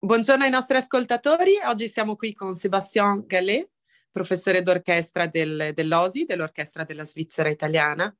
Buongiorno 0.00 0.44
ai 0.44 0.50
nostri 0.50 0.76
ascoltatori, 0.76 1.58
oggi 1.64 1.88
siamo 1.88 2.14
qui 2.14 2.32
con 2.32 2.54
Sébastien 2.54 3.24
Gallet, 3.26 3.68
professore 4.12 4.62
d'orchestra 4.62 5.26
del, 5.26 5.72
dell'OSI, 5.74 6.24
dell'Orchestra 6.24 6.84
della 6.84 7.02
Svizzera 7.02 7.48
Italiana, 7.48 8.14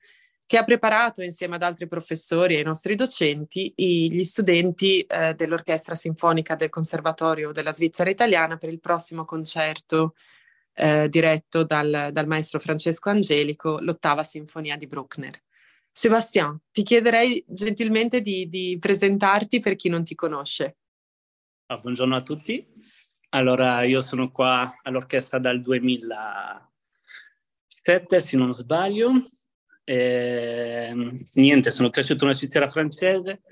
che 0.45 0.57
ha 0.57 0.65
preparato 0.65 1.23
insieme 1.23 1.55
ad 1.55 1.63
altri 1.63 1.87
professori 1.87 2.55
e 2.55 2.59
ai 2.59 2.65
nostri 2.65 2.97
docenti 2.97 3.73
gli 3.77 4.25
studenti 4.25 5.03
eh, 5.03 5.35
dell'Orchestra 5.35 5.95
Sinfonica 5.95 6.57
del 6.57 6.69
Conservatorio 6.69 7.53
della 7.53 7.71
Svizzera 7.71 8.11
Italiana 8.11 8.57
per 8.57 8.71
il 8.71 8.81
prossimo 8.81 9.25
concerto 9.25 10.17
eh, 10.73 11.09
diretto 11.09 11.63
dal, 11.63 12.09
dal 12.11 12.27
maestro 12.27 12.59
Francesco 12.59 13.09
Angelico, 13.09 13.79
l'ottava 13.79 14.25
sinfonia 14.25 14.77
di 14.77 14.89
Bruckner. 14.89 15.41
Sébastien, 15.93 16.59
ti 16.73 16.83
chiederei 16.83 17.45
gentilmente 17.47 18.21
di, 18.21 18.49
di 18.49 18.77
presentarti 18.81 19.61
per 19.61 19.77
chi 19.77 19.89
non 19.89 20.03
ti 20.03 20.17
conosce. 20.17 20.78
Ah, 21.71 21.77
buongiorno 21.77 22.17
a 22.17 22.23
tutti. 22.23 22.67
Allora, 23.29 23.83
io 23.83 24.01
sono 24.01 24.31
qua 24.31 24.75
all'orchestra 24.85 25.39
dal 25.39 25.61
2007, 25.61 28.21
se 28.21 28.39
non 28.39 28.55
sbaglio. 28.55 29.13
E, 29.85 31.15
niente, 31.35 31.71
sono 31.71 31.91
cresciuto 31.91 32.25
in 32.25 32.35
una 32.55 32.71
francese. 32.71 33.43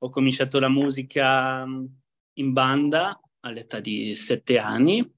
Ho 0.00 0.10
cominciato 0.10 0.60
la 0.60 0.68
musica 0.68 1.64
in 2.34 2.52
banda 2.52 3.18
all'età 3.40 3.80
di 3.80 4.14
sette 4.14 4.58
anni 4.58 5.10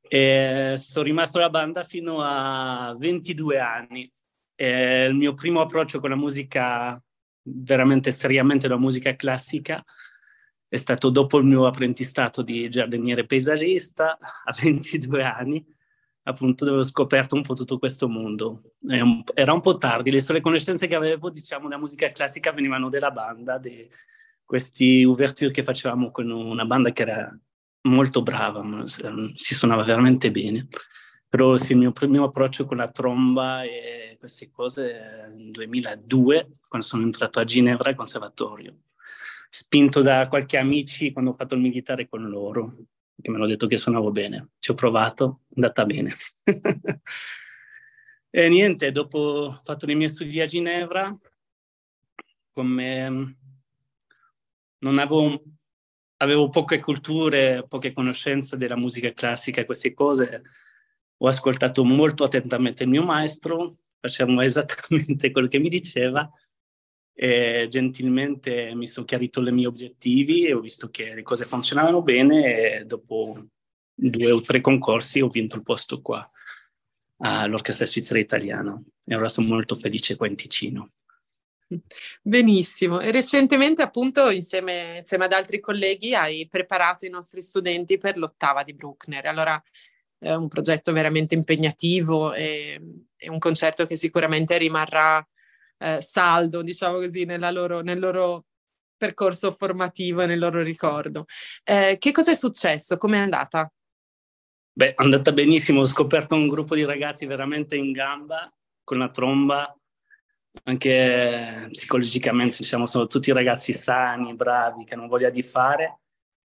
e 0.00 0.76
sono 0.78 1.04
rimasto 1.04 1.38
alla 1.38 1.50
banda 1.50 1.82
fino 1.82 2.22
a 2.22 2.94
22 2.96 3.58
anni. 3.58 4.08
E 4.54 5.06
il 5.06 5.16
mio 5.16 5.34
primo 5.34 5.60
approccio 5.60 5.98
con 5.98 6.10
la 6.10 6.16
musica, 6.16 7.02
veramente 7.42 8.12
seriamente 8.12 8.68
la 8.68 8.78
musica 8.78 9.16
classica, 9.16 9.82
è 10.72 10.78
stato 10.78 11.10
dopo 11.10 11.36
il 11.36 11.44
mio 11.44 11.66
apprendistato 11.66 12.40
di 12.40 12.66
giardiniere 12.70 13.26
paesagista 13.26 14.16
a 14.16 14.56
22 14.58 15.22
anni, 15.22 15.62
appunto 16.22 16.64
dove 16.64 16.78
ho 16.78 16.82
scoperto 16.82 17.34
un 17.34 17.42
po' 17.42 17.52
tutto 17.52 17.78
questo 17.78 18.08
mondo. 18.08 18.62
Un, 18.80 19.22
era 19.34 19.52
un 19.52 19.60
po' 19.60 19.76
tardi, 19.76 20.10
le 20.10 20.20
sole 20.20 20.40
conoscenze 20.40 20.86
che 20.86 20.94
avevo, 20.94 21.28
diciamo, 21.28 21.68
della 21.68 21.78
musica 21.78 22.10
classica 22.10 22.52
venivano 22.52 22.88
dalla 22.88 23.10
banda, 23.10 23.58
di 23.58 23.86
questi 24.46 25.04
ouverture 25.04 25.50
che 25.50 25.62
facevamo 25.62 26.10
con 26.10 26.30
una 26.30 26.64
banda 26.64 26.90
che 26.90 27.02
era 27.02 27.38
molto 27.82 28.22
brava, 28.22 28.64
si 28.86 29.54
suonava 29.54 29.82
veramente 29.82 30.30
bene. 30.30 30.68
Però 31.28 31.54
sì, 31.58 31.72
il 31.72 31.78
mio 31.78 31.92
primo 31.92 32.24
approccio 32.24 32.64
con 32.64 32.78
la 32.78 32.90
tromba 32.90 33.62
e 33.62 34.16
queste 34.18 34.50
cose 34.50 35.28
nel 35.34 35.50
2002, 35.50 36.48
quando 36.66 36.86
sono 36.86 37.02
entrato 37.02 37.40
a 37.40 37.44
Ginevra 37.44 37.90
al 37.90 37.94
conservatorio 37.94 38.74
spinto 39.54 40.00
da 40.00 40.28
qualche 40.28 40.56
amici 40.56 41.12
quando 41.12 41.32
ho 41.32 41.34
fatto 41.34 41.54
il 41.54 41.60
militare 41.60 42.08
con 42.08 42.26
loro, 42.26 42.74
che 43.20 43.28
mi 43.28 43.36
hanno 43.36 43.46
detto 43.46 43.66
che 43.66 43.76
suonavo 43.76 44.10
bene. 44.10 44.52
Ci 44.58 44.70
ho 44.70 44.74
provato, 44.74 45.42
è 45.50 45.52
andata 45.56 45.84
bene. 45.84 46.10
e 48.30 48.48
niente, 48.48 48.90
dopo 48.90 49.18
ho 49.18 49.60
fatto 49.62 49.90
i 49.90 49.94
miei 49.94 50.08
studi 50.08 50.40
a 50.40 50.46
Ginevra, 50.46 51.14
come 52.50 53.36
non 54.78 54.98
avevo, 54.98 55.42
avevo 56.16 56.48
poche 56.48 56.80
culture, 56.80 57.66
poche 57.68 57.92
conoscenze 57.92 58.56
della 58.56 58.76
musica 58.76 59.12
classica 59.12 59.60
e 59.60 59.66
queste 59.66 59.92
cose, 59.92 60.42
ho 61.18 61.28
ascoltato 61.28 61.84
molto 61.84 62.24
attentamente 62.24 62.84
il 62.84 62.88
mio 62.88 63.04
maestro, 63.04 63.76
facevo 64.00 64.40
esattamente 64.40 65.30
quello 65.30 65.48
che 65.48 65.58
mi 65.58 65.68
diceva 65.68 66.26
e 67.14 67.66
gentilmente 67.68 68.74
mi 68.74 68.86
sono 68.86 69.06
chiarito 69.06 69.46
i 69.46 69.52
miei 69.52 69.66
obiettivi 69.66 70.46
e 70.46 70.54
ho 70.54 70.60
visto 70.60 70.88
che 70.88 71.14
le 71.14 71.22
cose 71.22 71.44
funzionavano 71.44 72.02
bene 72.02 72.78
e 72.80 72.84
dopo 72.84 73.34
due 73.94 74.30
o 74.30 74.40
tre 74.40 74.60
concorsi 74.60 75.20
ho 75.20 75.28
vinto 75.28 75.56
il 75.56 75.62
posto 75.62 76.00
qua 76.00 76.26
all'Orchestra 77.18 77.86
Svizzera 77.86 78.18
Italiana 78.18 78.80
e 79.04 79.14
ora 79.14 79.28
sono 79.28 79.48
molto 79.48 79.74
felice 79.74 80.16
qua 80.16 80.26
in 80.26 80.36
Ticino. 80.36 80.90
Benissimo, 82.20 83.00
e 83.00 83.10
recentemente 83.10 83.80
appunto 83.80 84.28
insieme, 84.30 84.98
insieme 84.98 85.24
ad 85.24 85.32
altri 85.32 85.58
colleghi 85.60 86.14
hai 86.14 86.46
preparato 86.48 87.06
i 87.06 87.10
nostri 87.10 87.40
studenti 87.40 87.96
per 87.96 88.18
l'ottava 88.18 88.62
di 88.62 88.74
Bruckner. 88.74 89.24
Allora 89.26 89.62
è 90.18 90.34
un 90.34 90.48
progetto 90.48 90.92
veramente 90.92 91.34
impegnativo 91.34 92.34
e, 92.34 92.80
e 93.16 93.30
un 93.30 93.38
concerto 93.38 93.86
che 93.86 93.96
sicuramente 93.96 94.58
rimarrà 94.58 95.26
eh, 95.82 96.00
saldo, 96.00 96.62
diciamo 96.62 96.96
così, 96.98 97.26
loro, 97.26 97.80
nel 97.80 97.98
loro 97.98 98.46
percorso 98.96 99.52
formativo 99.52 100.22
e 100.22 100.26
nel 100.26 100.38
loro 100.38 100.62
ricordo. 100.62 101.24
Eh, 101.64 101.96
che 101.98 102.12
cosa 102.12 102.30
è 102.30 102.34
successo? 102.34 102.96
Come 102.98 103.16
è 103.16 103.20
andata? 103.20 103.70
Beh, 104.74 104.90
è 104.90 104.94
andata 104.96 105.32
benissimo, 105.32 105.80
ho 105.80 105.84
scoperto 105.84 106.34
un 106.34 106.48
gruppo 106.48 106.74
di 106.74 106.84
ragazzi 106.84 107.26
veramente 107.26 107.76
in 107.76 107.92
gamba 107.92 108.50
con 108.84 108.98
la 108.98 109.10
tromba, 109.10 109.76
anche 110.64 111.68
psicologicamente, 111.70 112.56
diciamo, 112.58 112.86
sono 112.86 113.06
tutti 113.06 113.32
ragazzi 113.32 113.72
sani, 113.72 114.34
bravi, 114.34 114.84
che 114.84 114.94
hanno 114.94 115.08
voglia 115.08 115.30
di 115.30 115.42
fare. 115.42 116.00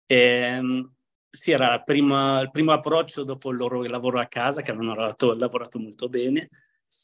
E, 0.06 0.18
ehm, 0.18 0.94
sì, 1.30 1.52
era 1.52 1.82
prima, 1.82 2.40
il 2.42 2.52
primo 2.52 2.72
approccio 2.72 3.24
dopo 3.24 3.50
il 3.52 3.58
loro 3.58 3.84
lavoro 3.84 4.20
a 4.20 4.28
casa, 4.28 4.62
che 4.62 4.72
avevano 4.72 4.96
lavorato, 4.96 5.34
lavorato 5.34 5.80
molto 5.80 6.10
bene. 6.10 6.50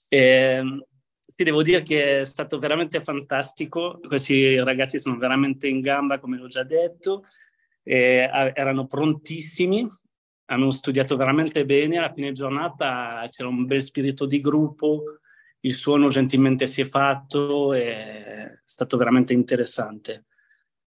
E, 0.10 0.18
ehm, 0.18 0.84
sì, 1.40 1.46
devo 1.46 1.64
dire 1.64 1.84
che 1.84 2.20
è 2.20 2.26
stato 2.26 2.60
veramente 2.60 3.00
fantastico. 3.00 3.98
Questi 4.06 4.60
ragazzi 4.60 5.00
sono 5.00 5.18
veramente 5.18 5.70
in 5.70 5.80
gamba, 5.80 6.20
come 6.20 6.38
l'ho 6.38 6.48
già 6.48 6.64
detto, 6.64 7.24
erano 7.82 8.88
prontissimi, 8.88 9.88
hanno 10.48 10.72
studiato 10.72 11.16
veramente 11.16 11.64
bene. 11.64 11.98
Alla 11.98 12.12
fine 12.12 12.34
giornata 12.34 13.26
c'era 13.30 13.48
un 13.48 13.66
bel 13.66 13.82
spirito 13.82 14.26
di 14.26 14.42
gruppo, 14.42 15.20
il 15.62 15.74
suono 15.74 16.10
gentilmente 16.10 16.68
si 16.68 16.82
è 16.82 16.90
fatto, 16.90 17.72
è 17.74 18.52
stato 18.66 18.98
veramente 18.98 19.32
interessante. 19.32 20.26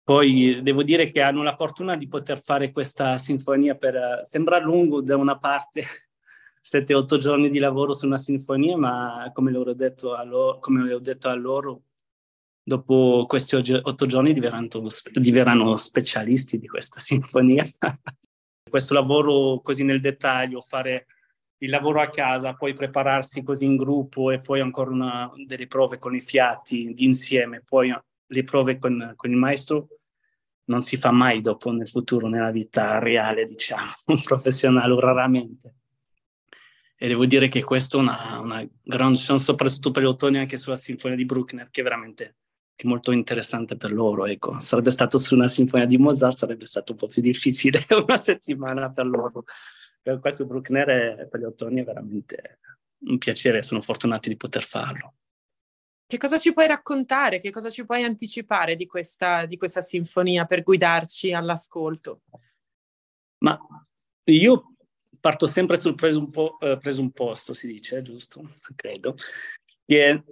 Poi 0.03 0.61
devo 0.62 0.83
dire 0.83 1.11
che 1.11 1.21
hanno 1.21 1.43
la 1.43 1.55
fortuna 1.55 1.97
di 1.97 2.09
poter 2.09 2.41
fare 2.41 2.72
questa 2.72 3.19
sinfonia 3.19 3.75
per... 3.75 4.22
Sembra 4.25 4.59
lungo 4.59 5.03
da 5.03 5.19
una 5.19 5.37
parte, 5.37 5.83
7-8 6.62 7.16
giorni 7.16 7.50
di 7.50 7.59
lavoro 7.59 7.93
su 7.93 8.06
una 8.06 8.19
sinfonia, 8.19 8.76
ma 8.76 9.31
come, 9.32 9.56
ho 9.56 9.75
detto 9.75 10.15
a 10.15 10.22
loro, 10.25 10.59
come 10.59 10.93
ho 10.93 10.98
detto 10.98 11.28
a 11.28 11.34
loro, 11.34 11.82
dopo 12.62 13.25
questi 13.26 13.56
8 13.56 14.06
giorni 14.06 14.32
diverranno, 14.32 14.69
diverranno 15.15 15.76
specialisti 15.76 16.59
di 16.59 16.69
questa 16.69 17.00
sinfonia. 17.00 17.66
Questo 18.71 18.94
lavoro 18.94 19.60
così 19.62 19.82
nel 19.82 20.00
dettaglio, 20.00 20.60
fare 20.60 21.06
il 21.62 21.71
lavoro 21.71 22.00
a 22.00 22.09
casa, 22.09 22.54
poi 22.54 22.72
prepararsi 22.72 23.42
così 23.42 23.65
in 23.65 23.77
gruppo 23.77 24.31
e 24.31 24.41
poi 24.41 24.60
ancora 24.60 24.91
una, 24.91 25.31
delle 25.47 25.66
prove 25.66 25.98
con 25.98 26.15
i 26.15 26.21
fiati 26.21 26.94
insieme, 26.98 27.62
poi 27.65 27.92
le 28.27 28.44
prove 28.44 28.78
con, 28.78 29.12
con 29.16 29.31
il 29.31 29.37
maestro, 29.37 29.88
non 30.65 30.82
si 30.82 30.97
fa 30.97 31.10
mai 31.10 31.41
dopo 31.41 31.72
nel 31.72 31.88
futuro, 31.88 32.28
nella 32.28 32.50
vita 32.50 32.98
reale, 32.98 33.47
diciamo, 33.47 33.91
professionale, 34.25 34.98
raramente. 35.00 35.80
E 37.03 37.09
devo 37.09 37.25
dire 37.25 37.49
che 37.49 37.65
questa 37.65 37.97
è 37.97 38.00
una, 38.00 38.38
una 38.41 38.69
grande 38.83 39.19
chance, 39.19 39.44
soprattutto 39.44 39.91
per 39.91 40.03
gli 40.03 40.06
autori, 40.06 40.37
anche 40.37 40.59
sulla 40.59 40.77
sinfonia 40.77 41.16
di 41.16 41.25
Bruckner, 41.25 41.71
che 41.71 41.81
è 41.81 41.83
veramente 41.83 42.37
che 42.77 42.87
è 42.87 42.88
molto 42.88 43.12
interessante 43.12 43.78
per 43.78 43.91
loro. 43.91 44.27
Ecco. 44.27 44.59
Sarebbe 44.61 44.91
stato 44.91 45.16
su 45.16 45.34
una 45.34 45.49
sinfonia 45.49 45.87
di 45.87 45.97
Mozart, 45.97 46.37
sarebbe 46.37 46.66
stato 46.66 46.93
un 46.93 46.99
po' 46.99 47.06
più 47.06 47.22
difficile 47.22 47.78
una 48.06 48.19
settimana 48.19 48.91
per 48.91 49.06
loro. 49.06 49.44
Per 50.03 50.19
questo 50.19 50.44
Bruckner 50.44 50.89
è, 50.89 51.27
per 51.27 51.41
gli 51.41 51.44
autori 51.44 51.81
è 51.81 51.84
veramente 51.84 52.59
un 53.06 53.16
piacere, 53.16 53.62
sono 53.62 53.81
fortunati 53.81 54.28
di 54.28 54.37
poter 54.37 54.62
farlo. 54.62 55.15
Che 56.06 56.19
cosa 56.19 56.37
ci 56.37 56.53
puoi 56.53 56.66
raccontare? 56.66 57.39
Che 57.39 57.50
cosa 57.50 57.71
ci 57.71 57.87
puoi 57.87 58.03
anticipare 58.03 58.77
di 58.77 58.84
questa, 58.84 59.47
di 59.47 59.56
questa 59.56 59.81
sinfonia 59.81 60.44
per 60.44 60.62
guidarci 60.62 61.33
all'ascolto? 61.33 62.22
Ma 63.39 63.59
io 64.25 64.70
parto 65.21 65.47
sempre 65.47 65.77
sul 65.77 65.95
presumpo, 65.95 66.59
eh, 66.61 66.78
presupposto, 66.78 67.53
si 67.53 67.67
dice, 67.67 68.03
giusto? 68.03 68.51
Credo. 68.75 69.15
E, 69.84 70.25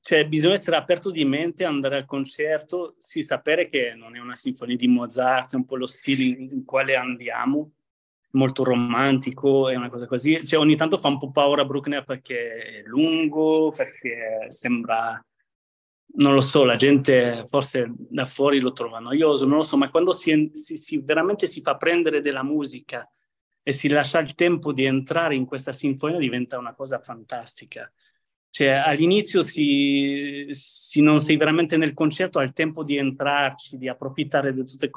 cioè, 0.00 0.26
bisogna 0.26 0.54
essere 0.54 0.76
aperto 0.76 1.10
di 1.10 1.24
mente, 1.24 1.64
andare 1.64 1.96
al 1.96 2.04
concerto, 2.04 2.96
sì, 2.98 3.22
sapere 3.22 3.68
che 3.68 3.94
non 3.94 4.16
è 4.16 4.18
una 4.18 4.34
sinfonia 4.34 4.76
di 4.76 4.88
Mozart, 4.88 5.52
è 5.52 5.56
un 5.56 5.64
po' 5.64 5.76
lo 5.76 5.86
stile 5.86 6.24
in, 6.24 6.50
in 6.50 6.64
quale 6.64 6.96
andiamo, 6.96 7.72
molto 8.32 8.64
romantico, 8.64 9.68
è 9.68 9.76
una 9.76 9.88
cosa 9.88 10.06
così. 10.06 10.44
Cioè, 10.44 10.60
ogni 10.60 10.76
tanto 10.76 10.96
fa 10.96 11.08
un 11.08 11.18
po' 11.18 11.30
paura 11.30 11.64
Bruckner 11.64 12.04
perché 12.04 12.80
è 12.80 12.82
lungo, 12.84 13.70
perché 13.70 14.46
sembra 14.48 15.20
non 16.18 16.34
lo 16.34 16.40
so, 16.40 16.64
la 16.64 16.76
gente 16.76 17.44
forse 17.46 17.92
da 17.94 18.24
fuori 18.24 18.58
lo 18.60 18.72
trova 18.72 18.98
noioso, 18.98 19.46
non 19.46 19.58
lo 19.58 19.62
so, 19.62 19.76
ma 19.76 19.90
quando 19.90 20.12
si, 20.12 20.50
si, 20.54 20.76
si, 20.76 20.98
veramente 20.98 21.46
si 21.46 21.60
fa 21.60 21.76
prendere 21.76 22.20
della 22.20 22.42
musica 22.42 23.06
e 23.68 23.72
si 23.72 23.88
lascia 23.88 24.20
il 24.20 24.36
tempo 24.36 24.72
di 24.72 24.84
entrare 24.84 25.34
in 25.34 25.44
questa 25.44 25.72
sinfonia 25.72 26.20
diventa 26.20 26.56
una 26.56 26.72
cosa 26.72 27.00
fantastica. 27.00 27.92
cioè, 28.48 28.68
all'inizio 28.68 29.42
si, 29.42 30.46
si, 30.50 31.02
non 31.02 31.18
sei 31.18 31.36
veramente 31.36 31.76
nel 31.76 31.92
concerto, 31.92 32.38
hai 32.38 32.46
il 32.46 32.52
tempo 32.52 32.84
di 32.84 32.96
entrarci, 32.96 33.76
di 33.76 33.88
approfittare 33.88 34.54
di, 34.54 34.64
tutto 34.64 34.88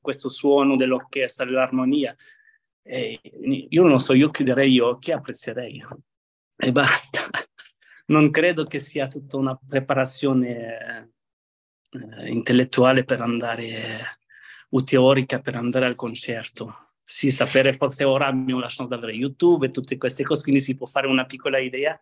questo 0.00 0.28
suono 0.28 0.74
dell'orchestra, 0.74 1.44
dell'armonia. 1.44 2.16
E 2.82 3.20
io 3.68 3.84
non 3.84 4.00
so, 4.00 4.12
io 4.12 4.28
chiuderei 4.30 4.72
gli 4.72 4.80
occhi 4.80 5.10
e 5.10 5.14
apprezzerei. 5.14 5.84
E 6.56 6.72
basta. 6.72 7.28
Non 8.06 8.30
credo 8.32 8.64
che 8.64 8.80
sia 8.80 9.06
tutta 9.06 9.36
una 9.36 9.56
preparazione 9.56 11.12
eh, 11.90 12.28
intellettuale 12.28 13.04
per 13.04 13.20
andare, 13.20 14.18
o 14.70 14.82
teorica 14.82 15.38
per 15.38 15.54
andare 15.54 15.86
al 15.86 15.94
concerto. 15.94 16.83
Sì, 17.04 17.30
sapere 17.30 17.74
forse 17.76 18.04
ora 18.04 18.32
mi 18.32 18.58
lasciano 18.58 18.88
da 18.88 18.96
avere 18.96 19.12
YouTube 19.12 19.66
e 19.66 19.70
tutte 19.70 19.98
queste 19.98 20.24
cose, 20.24 20.42
quindi 20.42 20.60
si 20.60 20.74
può 20.74 20.86
fare 20.86 21.06
una 21.06 21.26
piccola 21.26 21.58
idea 21.58 21.98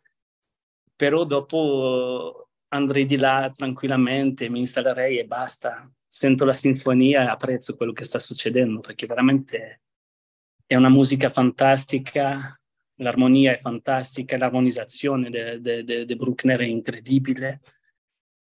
però 1.03 1.25
dopo 1.25 2.51
andrei 2.69 3.05
di 3.05 3.17
là 3.17 3.51
tranquillamente, 3.53 4.49
mi 4.49 4.61
installerei 4.61 5.19
e 5.19 5.25
basta. 5.25 5.91
Sento 6.07 6.45
la 6.45 6.53
sinfonia 6.53 7.23
e 7.23 7.27
apprezzo 7.27 7.75
quello 7.75 7.91
che 7.91 8.05
sta 8.05 8.21
succedendo, 8.21 8.79
perché 8.79 9.07
veramente 9.07 9.81
è 10.65 10.77
una 10.77 10.89
musica 10.89 11.29
fantastica, 11.29 12.57
l'armonia 12.99 13.53
è 13.53 13.59
fantastica, 13.59 14.37
l'armonizzazione 14.37 15.29
di 15.29 15.61
de, 15.61 15.83
de, 15.83 16.05
de 16.05 16.17
Bruckner 16.17 16.61
è 16.61 16.67
incredibile 16.67 17.61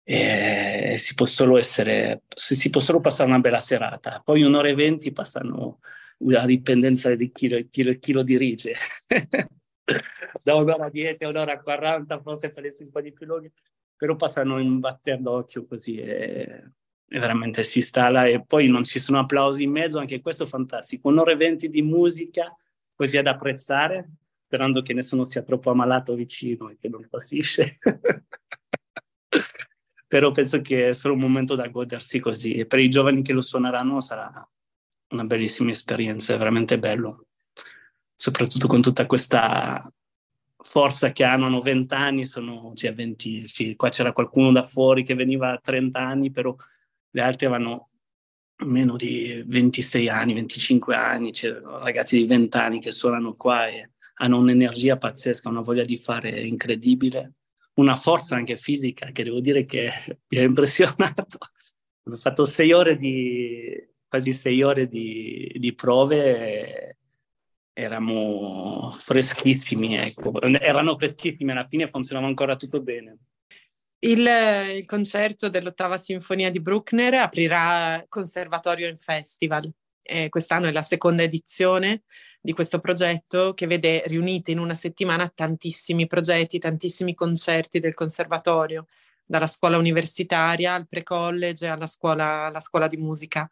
e 0.04 0.98
si 1.00 1.16
può 1.16 1.26
solo 1.26 1.58
essere, 1.58 2.24
si 2.28 2.70
può 2.70 2.80
solo 2.80 3.00
passare 3.00 3.30
una 3.30 3.40
bella 3.40 3.60
serata. 3.60 4.22
Poi 4.24 4.44
un'ora 4.44 4.68
e 4.68 4.76
venti 4.76 5.12
passano 5.12 5.80
a 6.36 6.46
dipendenza 6.46 7.14
di 7.16 7.32
chi, 7.32 7.68
chi, 7.70 8.00
chi 8.00 8.12
lo 8.12 8.24
dirige. 8.24 8.76
da 10.44 10.56
un'ora 10.56 10.90
10 10.90 11.24
a 11.24 11.30
un'ora 11.30 11.60
40, 11.60 12.22
forse 12.22 12.50
per 12.50 12.66
un 12.80 12.90
po' 12.90 13.02
di 13.02 13.12
più 13.12 13.26
lunghi, 13.26 13.52
però 13.96 14.16
passano 14.16 14.60
in 14.60 14.80
batter 14.80 15.20
d'occhio 15.20 15.66
così 15.66 15.98
e, 15.98 16.64
e, 17.08 17.20
veramente 17.20 17.64
si 17.64 17.80
installa 17.80 18.26
e 18.26 18.44
poi 18.46 18.68
non 18.68 18.84
ci 18.84 19.00
sono 19.00 19.20
applausi 19.20 19.64
in 19.64 19.72
mezzo, 19.72 20.00
anche 20.00 20.22
questo 20.22 20.44
è 20.46 20.48
fantastico. 20.48 21.10
Un'ora 21.10 21.32
e 21.32 21.36
venti 21.36 21.70
di 21.70 21.82
musica 21.82 22.56
così 22.96 23.18
ad 23.18 23.28
apprezzare, 23.28 24.10
sperando 24.46 24.82
che 24.82 24.94
nessuno 24.94 25.26
sia 25.26 25.44
troppo 25.44 25.72
ammalato 25.72 26.16
vicino 26.16 26.70
e 26.70 26.78
che 26.80 26.90
non 26.90 27.08
passisce. 27.10 27.78
però 30.08 30.32
penso 30.32 30.60
che 30.60 30.90
è 30.90 30.94
solo 30.94 31.14
un 31.14 31.22
momento 31.22 31.56
da 31.56 31.70
godersi 31.70 32.20
così 32.20 32.56
e 32.56 32.66
per 32.66 32.80
i 32.80 32.90
giovani 32.90 33.22
che 33.22 33.32
lo 33.32 33.40
suoneranno 33.40 34.02
sarà 34.02 34.46
una 35.12 35.24
bellissima 35.24 35.72
esperienza, 35.72 36.34
è 36.34 36.38
veramente 36.38 36.80
bello 36.80 37.28
soprattutto 38.22 38.68
con 38.68 38.84
tutta 38.84 39.08
questa 39.08 39.92
forza 40.58 41.12
che 41.12 41.24
hanno, 41.24 41.48
hanno 41.48 41.60
20 41.60 41.92
anni, 41.96 42.28
sono 42.28 42.72
cioè 42.76 42.94
20, 42.94 43.42
sì, 43.42 43.76
qua 43.76 43.90
c'era 43.90 44.14
qualcuno 44.14 44.52
da 44.52 44.62
fuori 44.62 45.04
che 45.04 45.16
veniva 45.16 45.54
a 45.54 45.58
30 45.60 46.00
anni, 46.00 46.30
però 46.30 46.56
le 47.10 47.22
altre 47.24 47.48
avevano 47.48 47.88
meno 48.66 48.96
di 48.96 49.44
26 49.44 50.08
anni, 50.08 50.36
25 50.36 50.96
anni, 50.96 51.32
c'erano 51.32 51.80
ragazzi 51.80 52.16
di 52.16 52.28
20 52.28 52.58
anni 52.58 52.80
che 52.80 52.92
suonano 52.92 53.34
qua 53.34 53.68
e 53.70 53.90
hanno 54.18 54.38
un'energia 54.38 54.98
pazzesca, 54.98 55.50
una 55.50 55.62
voglia 55.62 55.82
di 55.82 55.98
fare 55.98 56.46
incredibile, 56.46 57.34
una 57.76 57.96
forza 57.96 58.36
anche 58.36 58.56
fisica 58.56 59.10
che 59.12 59.24
devo 59.24 59.40
dire 59.40 59.66
che 59.66 59.90
mi 60.30 60.38
ha 60.38 60.44
impressionato. 60.44 61.40
Ho 62.04 62.18
fatto 62.18 62.46
sei 62.46 62.72
ore 62.72 62.98
di, 62.98 63.91
quasi 64.12 64.34
sei 64.34 64.62
ore 64.62 64.90
di, 64.90 65.56
di 65.56 65.74
prove 65.74 66.98
eravamo 67.72 68.92
freschissimi, 68.92 69.96
ecco. 69.96 70.42
erano 70.42 70.98
freschissimi, 70.98 71.52
alla 71.52 71.66
fine 71.66 71.88
funzionava 71.88 72.28
ancora 72.28 72.58
tutto 72.58 72.82
bene. 72.82 73.20
Il, 74.00 74.28
il, 74.76 74.86
concerto 74.86 75.48
dell'ottava 75.48 75.98
sinfonia 75.98 76.52
di 76.52 76.60
Bruckner 76.60 77.14
aprirà 77.14 78.04
Conservatorio 78.10 78.90
in 78.90 78.98
Festival. 78.98 79.72
E 80.02 80.28
quest'anno 80.28 80.68
è 80.68 80.74
la 80.74 80.82
seconda 80.82 81.24
edizione 81.24 82.02
di 82.42 82.52
questo 82.52 82.80
progetto 82.80 83.54
che 83.54 83.66
vede 83.66 84.04
riuniti 84.08 84.52
in 84.52 84.60
una 84.60 84.74
settimana 84.74 85.32
tantissimi 85.34 86.06
progetti, 86.06 86.60
tantissimi 86.60 87.14
concerti 87.14 87.80
del 87.80 87.94
conservatorio, 87.94 88.88
dalla 89.24 89.48
scuola 89.48 89.78
universitaria 89.78 90.74
al 90.74 90.86
pre-college 90.86 91.66
alla 91.66 91.88
scuola, 91.88 92.48
alla 92.48 92.60
scuola 92.60 92.88
di 92.88 92.98
musica. 92.98 93.50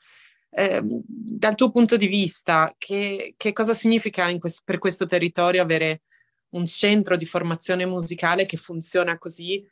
Eh, 0.52 0.82
dal 0.84 1.56
tuo 1.56 1.72
punto 1.72 1.96
di 1.96 2.08
vista, 2.08 2.74
che, 2.78 3.34
che 3.38 3.54
cosa 3.54 3.74
significa 3.74 4.36
quest- 4.38 4.64
per 4.64 4.80
questo 4.80 5.06
territorio 5.06 5.62
avere 5.62 6.02
un 6.50 6.66
centro 6.66 7.16
di 7.16 7.26
formazione 7.26 7.86
musicale 7.86 8.46
che 8.46 8.58
funziona 8.58 9.18
così, 9.18 9.64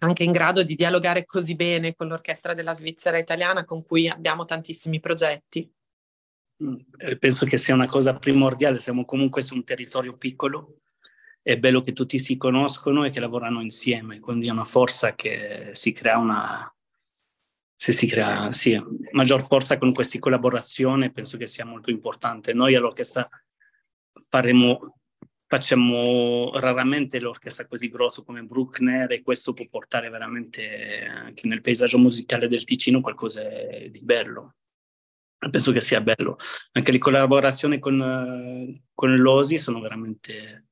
anche 0.00 0.24
in 0.24 0.32
grado 0.32 0.62
di 0.62 0.74
dialogare 0.74 1.24
così 1.24 1.54
bene 1.54 1.94
con 1.94 2.08
l'orchestra 2.08 2.54
della 2.54 2.74
Svizzera 2.74 3.18
italiana, 3.18 3.64
con 3.64 3.84
cui 3.84 4.08
abbiamo 4.08 4.44
tantissimi 4.44 4.98
progetti? 4.98 5.72
Mm, 6.62 6.76
eh, 6.98 7.16
penso 7.16 7.46
che 7.46 7.56
sia 7.56 7.74
una 7.74 7.88
cosa 7.88 8.16
primordiale, 8.16 8.78
siamo 8.78 9.04
comunque 9.04 9.42
su 9.42 9.54
un 9.54 9.64
territorio 9.64 10.16
piccolo, 10.16 10.80
è 11.42 11.56
bello 11.58 11.82
che 11.82 11.92
tutti 11.92 12.18
si 12.18 12.36
conoscono 12.36 13.04
e 13.04 13.10
che 13.10 13.20
lavorano 13.20 13.60
insieme, 13.60 14.18
quindi 14.18 14.48
è 14.48 14.50
una 14.50 14.64
forza 14.64 15.14
che 15.14 15.70
si 15.72 15.92
crea 15.92 16.18
una, 16.18 16.73
se 17.84 17.92
si 17.92 18.06
crea 18.06 18.50
sì, 18.50 18.82
maggior 19.10 19.42
forza 19.42 19.76
con 19.76 19.92
queste 19.92 20.18
collaborazioni, 20.18 21.12
penso 21.12 21.36
che 21.36 21.46
sia 21.46 21.66
molto 21.66 21.90
importante. 21.90 22.54
Noi 22.54 22.74
all'orchestra 22.74 23.28
faremo, 24.26 25.00
facciamo 25.46 26.50
raramente 26.54 27.20
l'orchestra 27.20 27.66
così 27.66 27.90
grosso 27.90 28.24
come 28.24 28.42
Bruckner 28.42 29.12
e 29.12 29.20
questo 29.20 29.52
può 29.52 29.66
portare 29.66 30.08
veramente 30.08 31.04
anche 31.04 31.46
nel 31.46 31.60
paesaggio 31.60 31.98
musicale 31.98 32.48
del 32.48 32.64
Ticino 32.64 33.02
qualcosa 33.02 33.42
di 33.42 34.00
bello. 34.02 34.54
Penso 35.50 35.70
che 35.70 35.82
sia 35.82 36.00
bello. 36.00 36.38
Anche 36.72 36.90
le 36.90 36.96
collaborazioni 36.96 37.78
con, 37.78 38.82
con 38.94 39.14
l'OSI 39.14 39.58
sono 39.58 39.80
veramente 39.80 40.68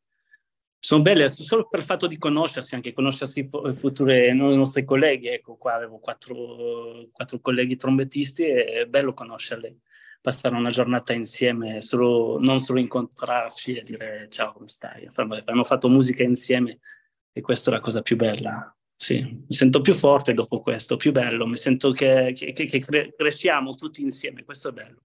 sono 0.84 1.02
belle 1.02 1.29
solo 1.29 1.69
per 1.69 1.79
il 1.79 1.87
fatto 1.87 2.08
di 2.08 2.19
conoscersi, 2.19 2.75
anche 2.75 2.93
conoscersi 2.93 3.38
i 3.38 3.73
futuri 3.73 4.34
nostri 4.34 4.84
colleghi. 4.84 5.29
Ecco, 5.29 5.55
qua 5.55 5.75
avevo 5.75 6.00
quattro, 6.00 7.06
quattro 7.12 7.38
colleghi 7.38 7.76
trombettisti 7.76 8.43
e 8.43 8.64
è 8.64 8.87
bello 8.87 9.14
conoscerli, 9.14 9.79
passare 10.20 10.56
una 10.56 10.70
giornata 10.70 11.12
insieme, 11.12 11.81
solo, 11.81 12.37
non 12.40 12.58
solo 12.58 12.81
incontrarci 12.81 13.76
e 13.76 13.82
dire 13.82 14.26
ciao, 14.29 14.55
come 14.55 14.67
stai? 14.67 15.06
Abbiamo 15.14 15.62
fatto 15.62 15.88
musica 15.88 16.25
insieme 16.25 16.81
e 17.31 17.40
questa 17.40 17.70
è 17.70 17.75
la 17.75 17.81
cosa 17.81 18.02
più 18.02 18.17
bella. 18.17 18.76
Sì, 18.96 19.20
mi 19.23 19.55
sento 19.55 19.81
più 19.82 19.94
forte 19.94 20.35
dopo 20.35 20.62
questo, 20.62 20.96
più 20.96 21.12
bello, 21.12 21.46
mi 21.46 21.56
sento 21.56 21.93
che, 21.93 22.32
che, 22.35 22.52
che 22.52 23.14
cresciamo 23.17 23.73
tutti 23.73 24.02
insieme, 24.02 24.43
questo 24.43 24.70
è 24.70 24.73
bello. 24.73 25.02